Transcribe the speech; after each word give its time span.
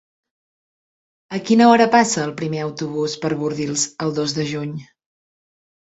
A 1.37 1.41
quina 1.51 1.67
hora 1.73 1.87
passa 1.97 2.25
el 2.25 2.35
primer 2.41 2.65
autobús 2.71 3.17
per 3.27 3.33
Bordils 3.45 3.87
el 4.07 4.19
dos 4.21 4.39
de 4.41 4.51
juny? 4.55 4.77